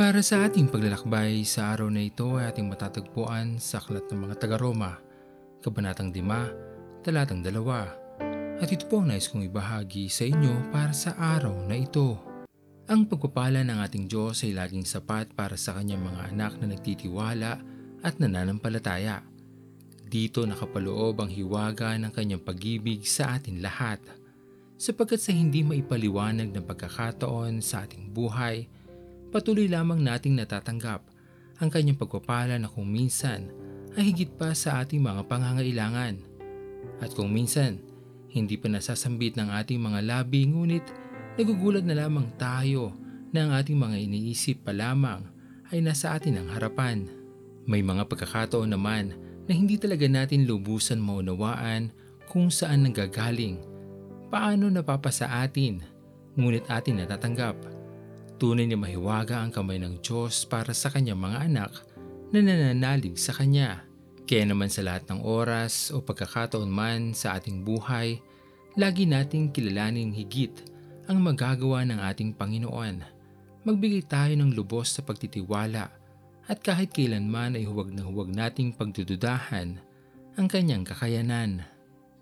Para 0.00 0.24
sa 0.24 0.48
ating 0.48 0.72
paglalakbay 0.72 1.44
sa 1.44 1.76
araw 1.76 1.92
na 1.92 2.00
ito 2.00 2.40
ay 2.40 2.48
ating 2.48 2.72
matatagpuan 2.72 3.60
sa 3.60 3.84
Aklat 3.84 4.08
ng 4.08 4.24
mga 4.24 4.40
taga-Roma, 4.40 4.96
Kabanatang 5.60 6.08
5, 6.08 7.04
Talatang 7.04 7.44
2. 7.44 8.64
At 8.64 8.68
ito 8.72 8.88
po 8.88 9.04
ang 9.04 9.12
nais 9.12 9.28
kong 9.28 9.52
ibahagi 9.52 10.08
sa 10.08 10.24
inyo 10.24 10.72
para 10.72 10.96
sa 10.96 11.12
araw 11.20 11.52
na 11.68 11.76
ito. 11.76 12.16
Ang 12.88 13.12
pagpapala 13.12 13.60
ng 13.60 13.76
ating 13.76 14.08
Diyos 14.08 14.40
ay 14.48 14.56
laging 14.56 14.88
sapat 14.88 15.36
para 15.36 15.60
sa 15.60 15.76
kanyang 15.76 16.00
mga 16.00 16.32
anak 16.32 16.56
na 16.56 16.72
nagtitiwala 16.72 17.60
at 18.00 18.16
nananampalataya. 18.16 19.20
Dito 20.00 20.48
nakapaloob 20.48 21.20
ang 21.20 21.28
hiwaga 21.28 21.92
ng 22.00 22.08
kanyang 22.08 22.40
pag-ibig 22.40 23.04
sa 23.04 23.36
atin 23.36 23.60
lahat. 23.60 24.00
Sapagkat 24.80 25.20
sa 25.20 25.36
hindi 25.36 25.60
maipaliwanag 25.60 26.56
ng 26.56 26.64
pagkakataon 26.64 27.60
sa 27.60 27.84
ating 27.84 28.08
buhay, 28.16 28.79
patuloy 29.30 29.70
lamang 29.70 30.02
nating 30.02 30.34
natatanggap 30.34 31.06
ang 31.62 31.68
kanyang 31.70 31.98
pagpapala 31.98 32.58
na 32.58 32.66
kung 32.66 32.90
minsan 32.90 33.52
ay 33.94 34.10
higit 34.10 34.30
pa 34.34 34.54
sa 34.54 34.82
ating 34.82 35.02
mga 35.02 35.26
pangangailangan. 35.30 36.18
At 37.02 37.14
kung 37.14 37.30
minsan, 37.30 37.78
hindi 38.30 38.54
pa 38.58 38.70
nasasambit 38.70 39.34
ng 39.38 39.50
ating 39.50 39.78
mga 39.78 40.00
labi 40.06 40.46
ngunit 40.46 40.86
nagugulat 41.38 41.82
na 41.86 41.98
lamang 42.06 42.30
tayo 42.38 42.94
na 43.30 43.46
ang 43.46 43.52
ating 43.54 43.78
mga 43.78 43.96
iniisip 44.02 44.66
pa 44.66 44.74
lamang 44.74 45.22
ay 45.70 45.78
nasa 45.82 46.14
atin 46.14 46.42
ang 46.42 46.48
harapan. 46.50 47.06
May 47.66 47.82
mga 47.86 48.06
pagkakataon 48.10 48.70
naman 48.70 49.14
na 49.46 49.52
hindi 49.54 49.78
talaga 49.78 50.06
natin 50.10 50.46
lubusan 50.46 50.98
maunawaan 50.98 51.94
kung 52.30 52.50
saan 52.50 52.86
nanggagaling, 52.86 53.58
paano 54.30 54.70
napapasa 54.70 55.42
atin, 55.42 55.82
ngunit 56.38 56.66
atin 56.70 57.02
natatanggap. 57.02 57.79
Tunay 58.40 58.64
na 58.64 58.80
mahiwaga 58.80 59.44
ang 59.44 59.52
kamay 59.52 59.76
ng 59.76 60.00
Diyos 60.00 60.48
para 60.48 60.72
sa 60.72 60.88
kanyang 60.88 61.20
mga 61.20 61.38
anak 61.44 61.76
na 62.32 62.40
nananalig 62.40 63.20
sa 63.20 63.36
Kanya. 63.36 63.84
Kaya 64.24 64.48
naman 64.48 64.72
sa 64.72 64.80
lahat 64.80 65.04
ng 65.12 65.20
oras 65.20 65.92
o 65.92 66.00
pagkakataon 66.00 66.72
man 66.72 67.12
sa 67.12 67.36
ating 67.36 67.60
buhay, 67.60 68.16
lagi 68.80 69.04
nating 69.04 69.52
kilalanin 69.52 70.16
higit 70.16 70.56
ang 71.04 71.20
magagawa 71.20 71.84
ng 71.84 72.00
ating 72.00 72.32
Panginoon. 72.32 73.04
Magbigay 73.68 74.08
tayo 74.08 74.32
ng 74.32 74.56
lubos 74.56 74.88
sa 74.88 75.04
pagtitiwala 75.04 75.92
at 76.48 76.64
kahit 76.64 76.96
kailanman 76.96 77.60
ay 77.60 77.68
huwag 77.68 77.92
na 77.92 78.08
huwag 78.08 78.32
nating 78.32 78.72
pagdududahan 78.72 79.76
ang 80.40 80.46
kanyang 80.48 80.88
kakayanan. 80.88 81.60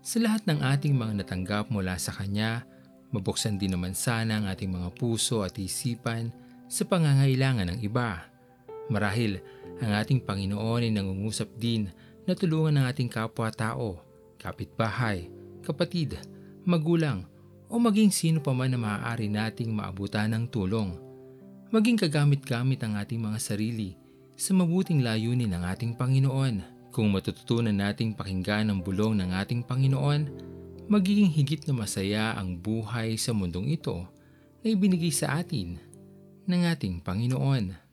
Sa 0.03 0.19
lahat 0.19 0.43
ng 0.51 0.59
ating 0.67 0.99
mga 0.99 1.23
natanggap 1.23 1.71
mula 1.71 1.95
sa 1.95 2.11
Kanya, 2.11 2.67
mabuksan 3.09 3.57
din 3.57 3.73
naman 3.73 3.97
sana 3.97 4.41
ang 4.41 4.45
ating 4.49 4.69
mga 4.69 4.89
puso 4.97 5.41
at 5.41 5.57
isipan 5.57 6.29
sa 6.69 6.85
pangangailangan 6.85 7.73
ng 7.73 7.79
iba. 7.81 8.29
Marahil, 8.89 9.41
ang 9.79 9.91
ating 9.95 10.21
Panginoon 10.25 10.85
ay 10.85 10.91
nangungusap 10.93 11.55
din 11.57 11.89
na 12.27 12.37
tulungan 12.37 12.77
ng 12.77 12.85
ating 12.89 13.09
kapwa-tao, 13.09 14.01
kapitbahay, 14.37 15.29
kapatid, 15.65 16.19
magulang, 16.67 17.25
o 17.69 17.77
maging 17.77 18.09
sino 18.09 18.41
pa 18.41 18.49
man 18.49 18.73
na 18.73 18.79
maaari 18.81 19.29
nating 19.29 19.69
maabutan 19.69 20.33
ng 20.33 20.49
tulong. 20.49 20.97
Maging 21.69 22.01
kagamit-gamit 22.01 22.81
ang 22.81 22.97
ating 22.97 23.21
mga 23.21 23.37
sarili 23.37 23.93
sa 24.33 24.57
mabuting 24.57 25.05
layunin 25.05 25.53
ng 25.53 25.63
ating 25.69 25.93
Panginoon. 25.93 26.81
Kung 26.89 27.13
matututunan 27.13 27.77
nating 27.77 28.17
pakinggan 28.17 28.73
ang 28.73 28.81
bulong 28.81 29.21
ng 29.21 29.29
ating 29.37 29.61
Panginoon, 29.61 30.21
magiging 30.89 31.29
higit 31.29 31.61
na 31.69 31.73
masaya 31.77 32.33
ang 32.33 32.57
buhay 32.57 33.13
sa 33.13 33.29
mundong 33.29 33.69
ito 33.69 34.09
na 34.65 34.73
ibinigay 34.73 35.13
sa 35.13 35.37
atin 35.37 35.77
ng 36.49 36.61
ating 36.65 37.05
Panginoon. 37.05 37.88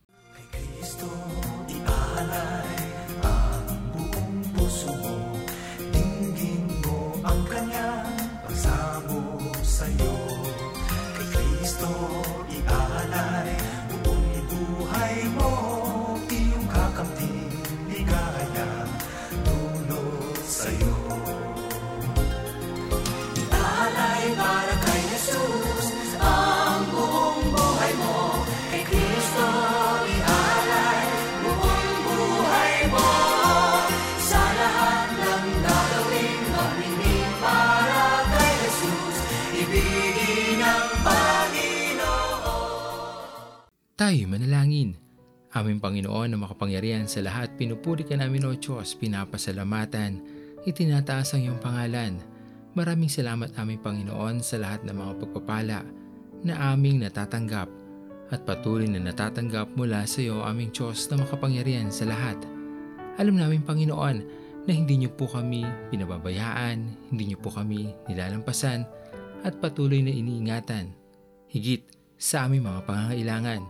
Tayo 43.97 44.23
manalangin. 44.27 44.99
Aming 45.55 45.79
Panginoon 45.79 46.35
na 46.35 46.39
makapangyarihan 46.43 47.07
sa 47.07 47.23
lahat, 47.23 47.55
pinupuri 47.55 48.03
ka 48.03 48.19
namin 48.19 48.45
o 48.45 48.53
Diyos, 48.59 48.99
pinapasalamatan, 48.99 50.21
itinataas 50.67 51.33
ang 51.33 51.47
iyong 51.47 51.61
pangalan. 51.63 52.19
Maraming 52.75 53.09
salamat 53.09 53.55
aming 53.57 53.81
Panginoon 53.81 54.43
sa 54.43 54.59
lahat 54.59 54.83
ng 54.85 54.99
mga 54.99 55.13
pagpapala 55.23 55.81
na 56.43 56.55
aming 56.75 57.07
natatanggap 57.07 57.71
at 58.35 58.43
patuloy 58.43 58.91
na 58.91 58.99
natatanggap 58.99 59.73
mula 59.79 60.05
sa 60.11 60.21
iyo 60.21 60.43
aming 60.43 60.75
Diyos 60.75 61.07
na 61.09 61.23
makapangyarihan 61.23 61.89
sa 61.95 62.05
lahat. 62.05 62.37
Alam 63.17 63.39
namin 63.39 63.63
Panginoon 63.63 64.17
na 64.67 64.73
hindi 64.75 64.99
niyo 64.99 65.15
po 65.15 65.31
kami 65.31 65.63
pinababayaan, 65.95 67.15
hindi 67.15 67.33
niyo 67.33 67.39
po 67.39 67.55
kami 67.55 67.95
nilalampasan 68.11 68.83
at 69.45 69.59
patuloy 69.61 70.01
na 70.01 70.13
iniingatan. 70.13 70.93
Higit 71.51 71.85
sa 72.17 72.49
aming 72.49 72.65
mga 72.65 72.89
pangangailangan. 72.89 73.63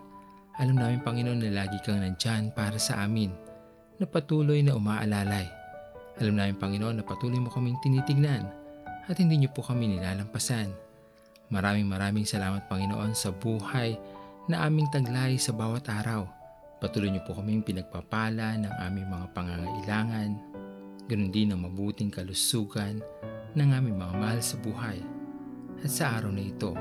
Alam 0.56 0.77
namin 0.78 1.00
Panginoon 1.03 1.41
na 1.43 1.53
lagi 1.53 1.77
kang 1.84 2.00
nandyan 2.00 2.54
para 2.54 2.81
sa 2.81 3.04
amin, 3.04 3.28
na 4.00 4.09
patuloy 4.09 4.65
na 4.65 4.72
umaalalay. 4.72 5.44
Alam 6.16 6.41
namin 6.41 6.56
Panginoon 6.56 6.97
na 6.97 7.05
patuloy 7.05 7.37
mo 7.37 7.53
kaming 7.53 7.76
tinitignan 7.84 8.49
at 9.05 9.16
hindi 9.21 9.37
niyo 9.37 9.53
po 9.53 9.60
kami 9.60 9.93
nilalampasan. 9.93 10.72
Maraming 11.53 11.87
maraming 11.87 12.25
salamat 12.25 12.65
Panginoon 12.66 13.12
sa 13.12 13.31
buhay 13.31 13.94
na 14.49 14.65
aming 14.65 14.88
taglay 14.88 15.37
sa 15.37 15.53
bawat 15.53 15.87
araw. 15.93 16.25
Patuloy 16.81 17.12
niyo 17.12 17.22
po 17.28 17.37
kaming 17.37 17.60
pinagpapala 17.60 18.56
ng 18.56 18.75
aming 18.88 19.09
mga 19.09 19.26
pangangailangan, 19.37 20.31
ganun 21.09 21.32
din 21.32 21.53
ang 21.53 21.65
mabuting 21.65 22.12
kalusugan 22.12 23.00
ng 23.56 23.69
aming 23.72 23.97
mga 23.97 24.15
mahal 24.16 24.41
sa 24.41 24.56
buhay. 24.60 25.16
At 25.86 25.94
sa 25.94 26.19
araw 26.19 26.34
na 26.34 26.42
ito, 26.42 26.74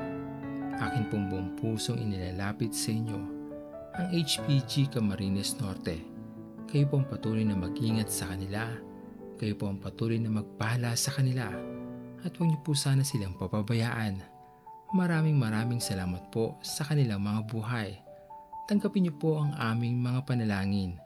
akin 0.82 1.06
pong 1.06 1.30
buong 1.30 1.54
pusong 1.54 2.02
inilalapit 2.02 2.74
sa 2.74 2.90
inyo 2.90 3.20
ang 3.94 4.10
HPG 4.10 4.90
Camarines 4.90 5.54
Norte. 5.62 6.02
Kayo 6.66 6.90
po 6.90 6.98
ang 6.98 7.06
patuloy 7.06 7.46
na 7.46 7.54
mag-ingat 7.54 8.10
sa 8.10 8.34
kanila. 8.34 8.66
Kayo 9.38 9.54
po 9.54 9.70
ang 9.70 9.78
patuloy 9.78 10.18
na 10.18 10.26
magpala 10.26 10.98
sa 10.98 11.14
kanila. 11.14 11.54
At 12.26 12.34
huwag 12.34 12.50
niyo 12.50 12.58
po 12.66 12.74
sana 12.74 13.06
silang 13.06 13.38
papabayaan. 13.38 14.26
Maraming 14.90 15.38
maraming 15.38 15.78
salamat 15.78 16.26
po 16.34 16.58
sa 16.66 16.82
kanilang 16.82 17.22
mga 17.22 17.46
buhay. 17.46 17.94
Tanggapin 18.66 19.06
niyo 19.06 19.14
po 19.14 19.38
ang 19.38 19.54
aming 19.54 20.02
mga 20.02 20.26
panalangin. 20.26 20.98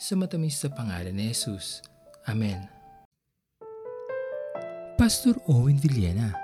Sa 0.00 0.16
matamis 0.16 0.64
sa 0.64 0.72
pangalan 0.72 1.12
ni 1.12 1.28
Jesus. 1.28 1.84
Amen. 2.24 2.72
Pastor 4.96 5.36
Owen 5.44 5.76
Villena, 5.76 6.43